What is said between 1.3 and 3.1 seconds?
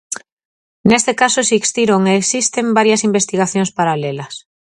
existiron e existen varias